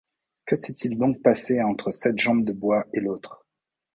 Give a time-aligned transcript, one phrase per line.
[0.47, 3.45] Que s’était-il donc passé entre cette jambe de bois et l’autre?